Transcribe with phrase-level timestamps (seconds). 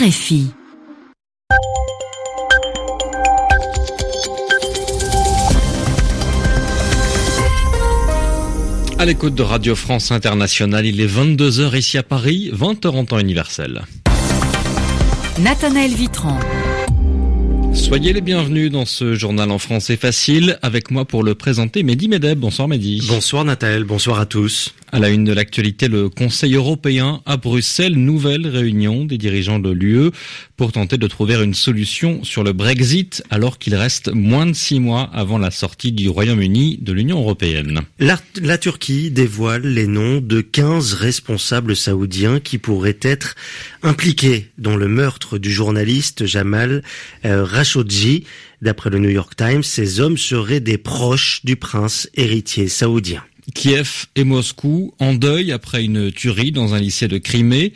[0.00, 0.46] RFI.
[8.96, 13.18] À l'écoute de Radio France Internationale, il est 22h ici à Paris, 20h en temps
[13.18, 13.82] universel.
[15.40, 16.38] Nathanaël Vitran.
[17.78, 20.58] Soyez les bienvenus dans ce journal en français facile.
[20.62, 22.38] Avec moi pour le présenter, Mehdi Medeb.
[22.38, 23.02] Bonsoir Mehdi.
[23.08, 24.74] Bonsoir Nathanaël, bonsoir à tous.
[24.90, 29.70] À la une de l'actualité, le Conseil européen à Bruxelles, nouvelle réunion des dirigeants de
[29.70, 30.10] l'UE
[30.56, 34.80] pour tenter de trouver une solution sur le Brexit alors qu'il reste moins de six
[34.80, 37.82] mois avant la sortie du Royaume-Uni de l'Union européenne.
[37.98, 43.36] La, la, Turquie dévoile les noms de 15 responsables saoudiens qui pourraient être
[43.82, 46.82] impliqués dans le meurtre du journaliste Jamal
[47.26, 48.24] euh, Khashoggi.
[48.62, 53.22] D'après le New York Times, ces hommes seraient des proches du prince héritier saoudien.
[53.54, 57.72] Kiev et Moscou en deuil après une tuerie dans un lycée de Crimée.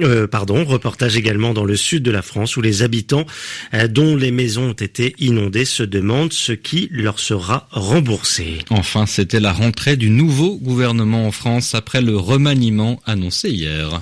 [0.00, 3.26] Euh, pardon, reportage également dans le sud de la France où les habitants
[3.74, 8.58] euh, dont les maisons ont été inondées se demandent ce qui leur sera remboursé.
[8.70, 14.00] Enfin, c'était la rentrée du nouveau gouvernement en France après le remaniement annoncé hier.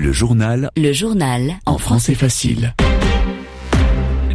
[0.00, 0.70] Le journal.
[0.76, 1.54] Le journal.
[1.66, 2.72] En français facile.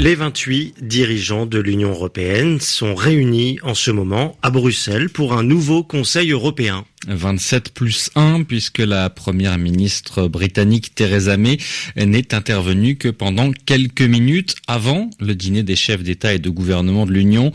[0.03, 5.43] Les 28 dirigeants de l'Union européenne sont réunis en ce moment à Bruxelles pour un
[5.43, 6.83] nouveau Conseil européen.
[7.07, 11.57] 27 plus 1 puisque la première ministre britannique Theresa May
[11.95, 17.05] n'est intervenue que pendant quelques minutes avant le dîner des chefs d'État et de gouvernement
[17.05, 17.51] de l'Union.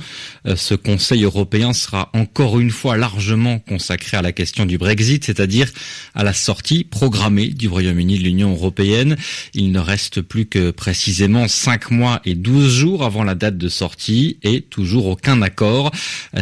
[0.54, 5.70] Ce Conseil européen sera encore une fois largement consacré à la question du Brexit, c'est-à-dire
[6.14, 9.16] à la sortie programmée du Royaume-Uni de l'Union européenne.
[9.54, 13.68] Il ne reste plus que précisément 5 mois et 12 jours avant la date de
[13.68, 15.90] sortie et toujours aucun accord.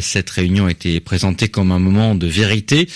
[0.00, 2.89] Cette réunion a été présentée comme un moment de vérité.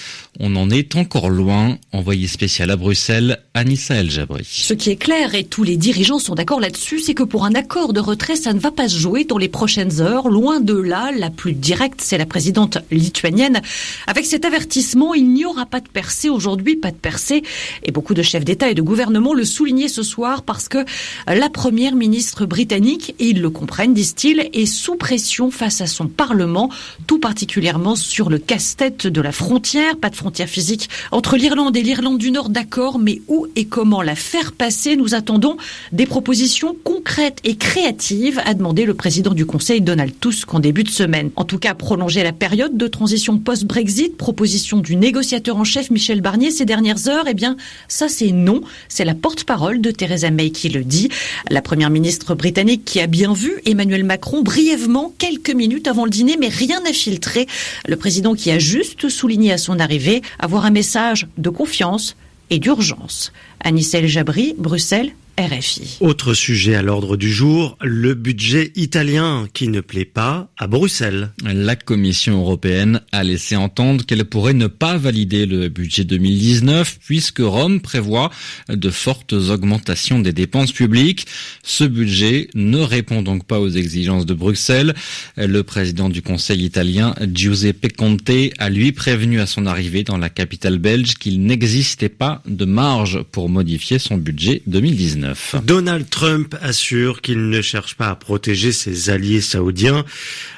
[0.42, 1.77] On en est encore loin.
[1.92, 4.42] Envoyé spécial à Bruxelles, Anissa El Jabri.
[4.48, 7.55] Ce qui est clair, et tous les dirigeants sont d'accord là-dessus, c'est que pour un
[7.55, 10.28] accord de retrait, ça ne va pas se jouer dans les prochaines heures.
[10.30, 13.61] Loin de là, la plus directe, c'est la présidente lituanienne.
[14.06, 17.42] Avec cet avertissement, il n'y aura pas de percée aujourd'hui, pas de percée.
[17.83, 20.86] Et beaucoup de chefs d'État et de gouvernement le soulignaient ce soir parce que
[21.27, 26.07] la première ministre britannique, et ils le comprennent, disent-ils, est sous pression face à son
[26.07, 26.70] Parlement,
[27.07, 30.30] tout particulièrement sur le casse-tête de la frontière pas de frontière
[31.11, 34.96] entre l'Irlande et l'Irlande du Nord, d'accord, mais où et comment la faire passer?
[34.96, 35.57] Nous attendons
[35.92, 40.85] des propositions concrètes et créatives, a demandé le président du Conseil Donald Tusk en début
[40.85, 41.30] de semaine.
[41.36, 46.20] En tout cas, prolonger la période de transition post-Brexit, proposition du négociateur en chef Michel
[46.20, 47.57] Barnier ces dernières heures, eh bien,
[47.89, 48.61] ça c'est non.
[48.89, 51.08] C'est la porte-parole de Theresa May qui le dit.
[51.48, 56.11] La première ministre britannique qui a bien vu Emmanuel Macron brièvement quelques minutes avant le
[56.11, 57.46] dîner, mais rien n'a filtré.
[57.86, 62.17] Le président qui a juste souligné à son arrivée avoir un message de confiance
[62.51, 63.33] et d'urgence.
[63.61, 65.96] Anissel Jabri, Bruxelles, RFI.
[66.01, 71.30] Autre sujet à l'ordre du jour, le budget italien qui ne plaît pas à Bruxelles.
[71.42, 77.39] La Commission européenne a laissé entendre qu'elle pourrait ne pas valider le budget 2019 puisque
[77.39, 78.30] Rome prévoit
[78.68, 81.27] de fortes augmentations des dépenses publiques.
[81.62, 84.95] Ce budget ne répond donc pas aux exigences de Bruxelles.
[85.39, 90.28] Le président du Conseil italien, Giuseppe Conte, a lui prévenu à son arrivée dans la
[90.28, 95.30] capitale belge qu'il n'existait pas de marge pour modifier son budget 2019.
[95.63, 100.05] Donald Trump assure qu'il ne cherche pas à protéger ses alliés saoudiens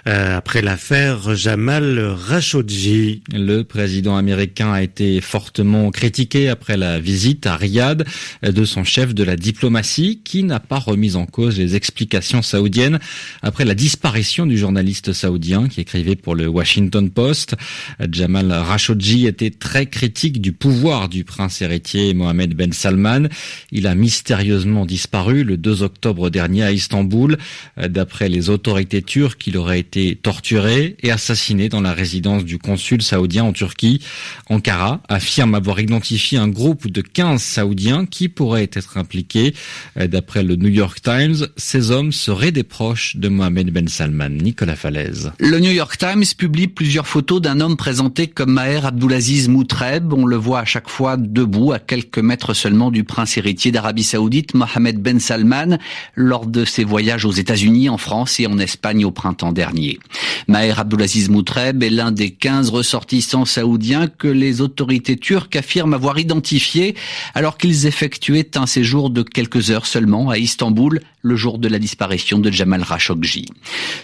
[0.07, 3.23] euh, après l'affaire Jamal Khashoggi.
[3.33, 8.07] Le président américain a été fortement critiqué après la visite à Riyad
[8.43, 12.99] de son chef de la diplomatie qui n'a pas remis en cause les explications saoudiennes
[13.43, 17.57] après la disparition du journaliste saoudien qui écrivait pour le Washington Post.
[18.11, 23.29] Jamal Khashoggi était très critique du pouvoir du prince héritier Mohamed Ben Salman.
[23.71, 24.52] Il a mystérieusement
[24.87, 27.39] disparu le 2 octobre dernier à Istanbul.
[27.77, 33.03] D'après les autorités turques, il aurait été torturé et assassiné dans la résidence du consul
[33.03, 34.01] saoudien en Turquie.
[34.49, 39.55] Ankara affirme avoir identifié un groupe de 15 saoudiens qui pourraient être impliqués.
[39.97, 44.31] D'après le New York Times, ces hommes seraient des proches de Mohamed Ben Salman.
[44.31, 45.33] Nicolas Falaise.
[45.39, 50.13] Le New York Times publie plusieurs photos d'un homme présenté comme Maher Abdulaziz Moutreb.
[50.13, 54.03] On le voit à chaque fois debout à quelques mètres seulement du prince héritier d'Arabie
[54.03, 55.79] Saoudite saoudite Mohamed Ben Salman
[56.17, 59.99] lors de ses voyages aux États-Unis, en France et en Espagne au printemps dernier.
[60.49, 66.19] Maher Abdulaziz Moutreb est l'un des 15 ressortissants saoudiens que les autorités turques affirment avoir
[66.19, 66.95] identifiés
[67.35, 71.79] alors qu'ils effectuaient un séjour de quelques heures seulement à Istanbul le jour de la
[71.79, 73.47] disparition de Jamal Khashoggi.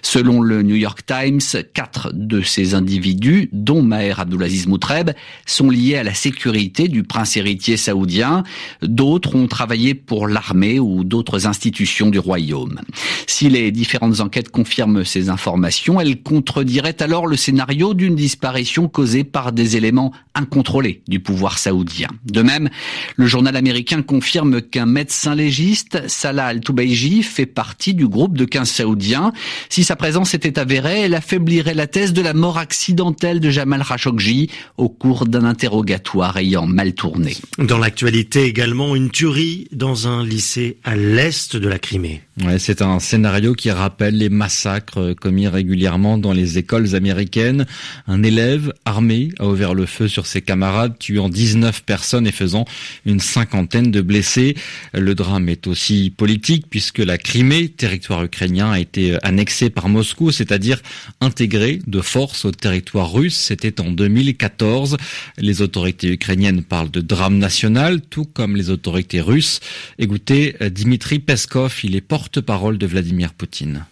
[0.02, 1.40] Selon le New York Times,
[1.74, 5.10] quatre de ces individus, dont Maher Abdulaziz Moutreb,
[5.44, 8.44] sont liés à la sécurité du prince héritier saoudien.
[8.82, 12.80] D'autres ont travaillé pour l'armée ou d'autres institutions du royaume.
[13.26, 19.24] Si les différentes enquêtes confirment ces informations, elles contrediraient alors le scénario d'une disparition causée
[19.24, 22.08] par des éléments incontrôlés du pouvoir saoudien.
[22.24, 22.68] De même,
[23.16, 28.68] le journal américain confirme qu'un médecin légiste, Salah Al-Toubaiji, fait partie du groupe de 15
[28.68, 29.32] saoudiens.
[29.68, 33.82] Si sa présence était avérée, elle affaiblirait la thèse de la mort accidentelle de Jamal
[33.84, 37.36] Khashoggi au cours d'un interrogatoire ayant mal tourné.
[37.58, 42.22] Dans l'actualité également, une tuerie dans un lycée à l'est de la Crimée.
[42.58, 47.66] C'est un scénario qui rappelle les massacres commis régulièrement dans les écoles américaines.
[48.06, 52.64] Un élève armé a ouvert le feu sur ses camarades, tuant 19 personnes et faisant
[53.04, 54.56] une cinquantaine de blessés.
[54.94, 60.30] Le drame est aussi politique puisque la Crimée, territoire ukrainien, a été annexée par Moscou,
[60.30, 60.80] c'est-à-dire
[61.20, 63.36] intégrée de force au territoire russe.
[63.36, 64.96] C'était en 2014.
[65.38, 69.60] Les autorités ukrainiennes parlent de drame national, tout comme les autorités russes.
[70.08, 73.84] Écoutez, Dimitri Peskov, il est porte-parole de Vladimir Poutine.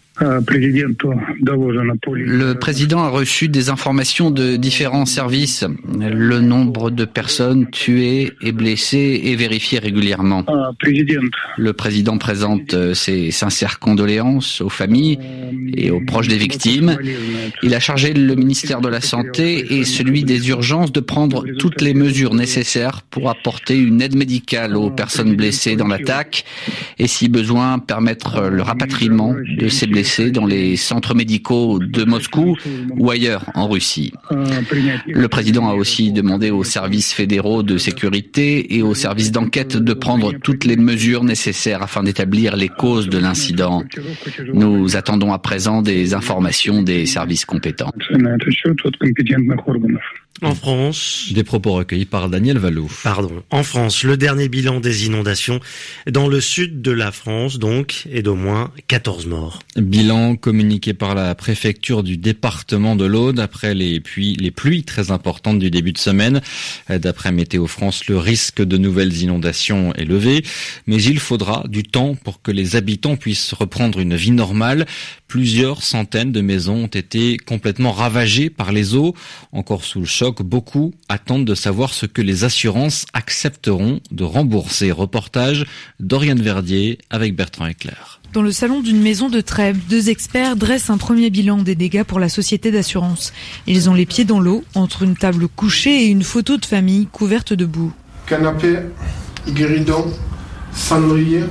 [2.15, 5.63] Le président a reçu des informations de différents services.
[5.87, 10.43] Le nombre de personnes tuées et blessées est vérifié régulièrement.
[11.57, 15.19] Le président présente euh, ses sincères condoléances aux familles
[15.75, 16.97] et aux proches des victimes.
[17.61, 21.81] Il a chargé le ministère de la Santé et celui des urgences de prendre toutes
[21.81, 26.45] les mesures nécessaires pour apporter une aide médicale aux personnes blessées dans l'attaque
[26.97, 32.55] et si besoin permettre le rapatriement de ces blessés dans les centres médicaux de Moscou
[32.97, 34.13] ou ailleurs en Russie.
[35.07, 39.93] Le président a aussi demandé aux services fédéraux de sécurité et aux services d'enquête de
[39.93, 43.83] prendre toutes les mesures nécessaires afin d'établir les causes de l'incident.
[44.53, 47.91] Nous attendons à présent des informations des services compétents.
[50.43, 51.29] En France.
[51.31, 52.87] Des propos recueillis par Daniel Vallot.
[53.03, 53.43] Pardon.
[53.49, 55.59] En France, le dernier bilan des inondations
[56.09, 59.59] dans le sud de la France, donc, est d'au moins 14 morts.
[59.75, 65.09] Bilan communiqué par la préfecture du département de l'Aude après les pluies, les pluies très
[65.09, 66.41] importantes du début de semaine.
[66.87, 70.43] D'après Météo France, le risque de nouvelles inondations est levé,
[70.85, 74.85] mais il faudra du temps pour que les habitants puissent reprendre une vie normale.
[75.27, 79.13] Plusieurs centaines de maisons ont été complètement ravagées par les eaux,
[79.51, 84.91] encore sous le choc beaucoup attendent de savoir ce que les assurances accepteront de rembourser.
[84.91, 85.65] Reportage
[85.99, 88.19] d'Oriane Verdier avec Bertrand Eclair.
[88.33, 92.03] Dans le salon d'une maison de Trèbes, deux experts dressent un premier bilan des dégâts
[92.03, 93.33] pour la société d'assurance.
[93.65, 97.07] Ils ont les pieds dans l'eau, entre une table couchée et une photo de famille
[97.07, 97.93] couverte de boue.
[98.27, 98.79] Canapé,
[99.49, 100.05] guéridon,
[100.73, 101.43] cendrier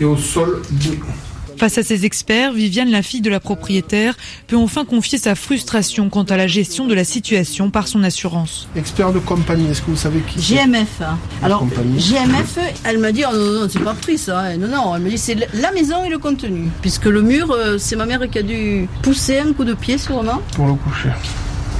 [0.00, 1.25] et au sol boue.
[1.56, 4.14] Face à ces experts, Viviane, la fille de la propriétaire,
[4.46, 8.68] peut enfin confier sa frustration quant à la gestion de la situation par son assurance.
[8.76, 11.00] Expert de compagnie, est-ce que vous savez qui GMF.
[11.42, 11.66] Alors,
[11.96, 14.56] GMF, elle m'a dit, oh non, non, c'est pas pris ça.
[14.56, 16.68] Non, non, elle me dit, c'est la maison et le contenu.
[16.82, 19.98] Puisque le mur, euh, c'est ma mère qui a dû pousser un coup de pied
[19.98, 20.42] sûrement.
[20.54, 21.10] Pour le coucher.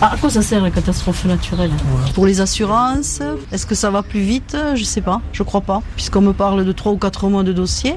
[0.03, 1.71] Ah, à quoi ça sert la catastrophe naturelle?
[2.15, 4.55] Pour les assurances, est-ce que ça va plus vite?
[4.75, 5.81] Je sais pas, je crois pas.
[5.95, 7.95] Puisqu'on me parle de 3 ou 4 mois de dossier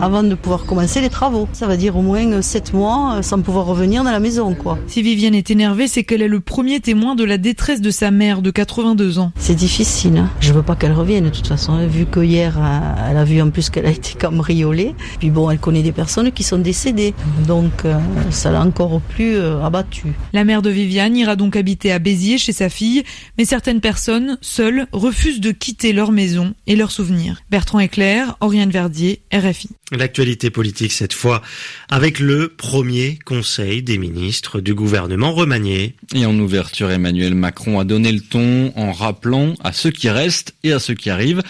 [0.00, 1.48] avant de pouvoir commencer les travaux.
[1.52, 4.78] Ça va dire au moins 7 mois sans pouvoir revenir dans la maison, quoi.
[4.86, 8.10] Si Viviane est énervée, c'est qu'elle est le premier témoin de la détresse de sa
[8.10, 9.32] mère de 82 ans.
[9.36, 10.16] C'est difficile.
[10.16, 10.30] Hein.
[10.40, 13.24] Je veux pas qu'elle revienne de toute façon, hein, vu que hier, euh, elle a
[13.24, 14.94] vu en plus qu'elle a été cambriolée.
[15.18, 17.12] Puis bon, elle connaît des personnes qui sont décédées.
[17.46, 17.98] Donc, euh,
[18.30, 20.14] ça l'a encore plus euh, abattue.
[20.32, 23.02] La mère de Viviane ira donc habiter à Béziers chez sa fille,
[23.38, 27.42] mais certaines personnes, seules, refusent de quitter leur maison et leurs souvenirs.
[27.50, 29.70] Bertrand Éclair, Oriane Verdier, RFI.
[29.90, 31.42] L'actualité politique cette fois
[31.90, 35.96] avec le premier conseil des ministres du gouvernement remanié.
[36.14, 40.54] Et en ouverture, Emmanuel Macron a donné le ton en rappelant à ceux qui restent
[40.64, 41.42] et à ceux qui arrivent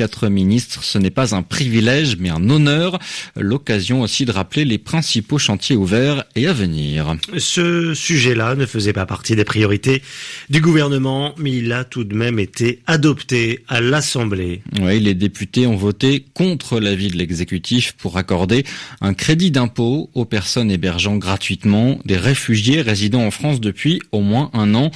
[0.00, 2.98] quatre ministres, ce n'est pas un privilège mais un honneur.
[3.36, 7.16] L'occasion aussi de rappeler les principaux chantiers ouverts et à venir.
[7.36, 10.00] Ce sujet-là ne faisait pas partie des priorités
[10.48, 14.62] du gouvernement, mais il a tout de même été adopté à l'Assemblée.
[14.80, 18.64] Oui, les députés ont voté contre l'avis de l'exécutif pour accorder
[19.02, 24.48] un crédit d'impôt aux personnes hébergeant gratuitement des réfugiés résidant en France depuis au moins
[24.54, 24.90] un an.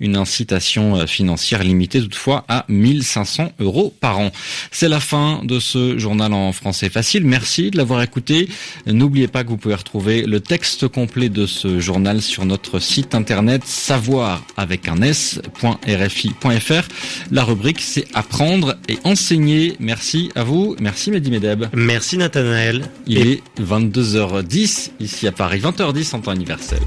[0.00, 4.30] Une incitation financière limitée toutefois à 1500 euros par an.
[4.70, 7.24] C'est la fin de ce journal en français facile.
[7.24, 8.48] Merci de l'avoir écouté.
[8.86, 13.14] N'oubliez pas que vous pouvez retrouver le texte complet de ce journal sur notre site
[13.14, 16.88] internet savoir avec un s.rfi.fr.
[17.30, 19.76] La rubrique c'est apprendre et enseigner.
[19.80, 20.76] Merci à vous.
[20.80, 21.64] Merci Mehdi Medeb.
[21.74, 22.84] Merci Nathanaël.
[23.06, 26.80] Il est 22h10 ici à Paris, 20h10 en temps universel.